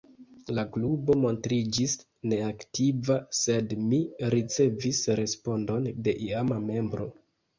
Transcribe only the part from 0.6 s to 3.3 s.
klubo montriĝis neaktiva,